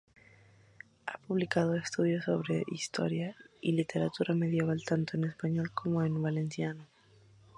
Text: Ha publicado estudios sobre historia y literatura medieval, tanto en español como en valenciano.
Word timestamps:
Ha 1.05 1.17
publicado 1.27 1.75
estudios 1.75 2.25
sobre 2.25 2.63
historia 2.71 3.35
y 3.61 3.73
literatura 3.73 4.33
medieval, 4.33 4.81
tanto 4.83 5.15
en 5.15 5.25
español 5.25 5.69
como 5.75 6.01
en 6.01 6.19
valenciano. 6.19 6.87